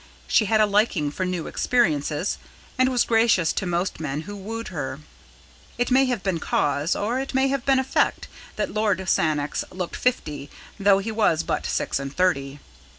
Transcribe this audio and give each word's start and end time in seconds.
She 0.27 0.45
had 0.45 0.59
a 0.59 0.65
liking 0.65 1.11
for 1.11 1.27
new 1.27 1.45
experiences, 1.45 2.39
and 2.75 2.89
was 2.89 3.03
gracious 3.03 3.53
to 3.53 3.67
most 3.67 3.99
men 3.99 4.21
who 4.21 4.35
wooed 4.35 4.69
her. 4.69 5.01
It 5.77 5.91
may 5.91 6.05
have 6.05 6.23
been 6.23 6.39
cause 6.39 6.95
or 6.95 7.19
it 7.19 7.35
may 7.35 7.49
have 7.49 7.67
been 7.67 7.77
effect 7.77 8.27
that 8.55 8.73
Lord 8.73 9.07
Sannox 9.07 9.63
looked 9.71 9.95
fifty, 9.95 10.49
though 10.79 10.97
he 10.97 11.11
was 11.11 11.43
but 11.43 11.67
six 11.67 11.99
and 11.99 12.11
thirty. 12.17 12.59